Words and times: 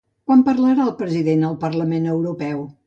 Quan 0.29 0.39
parlarà 0.47 0.87
el 0.87 0.95
president 1.03 1.47
al 1.51 1.61
Parlament 1.67 2.13
Europeu? 2.19 2.69